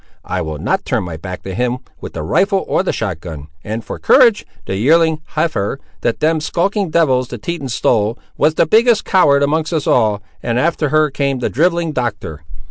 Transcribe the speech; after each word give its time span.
I 0.25 0.41
will 0.41 0.57
not 0.57 0.83
turn 0.83 1.03
my 1.03 1.15
back 1.15 1.43
to 1.43 1.53
him, 1.53 1.77
with 1.99 2.13
the 2.13 2.23
rifle 2.23 2.65
or 2.67 2.81
the 2.81 2.91
shot 2.91 3.19
gun; 3.19 3.49
and 3.63 3.85
for 3.85 3.99
courage!—the 3.99 4.75
yearling 4.75 5.21
heifer, 5.35 5.79
that 6.01 6.21
them 6.21 6.41
skulking 6.41 6.89
devils 6.89 7.27
the 7.27 7.37
Tetons 7.37 7.75
stole, 7.75 8.17
was 8.35 8.55
the 8.55 8.65
biggest 8.65 9.05
coward 9.05 9.43
among 9.43 9.65
us 9.71 9.85
all, 9.85 10.23
and 10.41 10.57
after 10.59 10.89
her 10.89 11.11
came 11.11 11.37
your 11.37 11.49
drivelling 11.51 11.91
Doctor. 11.91 12.41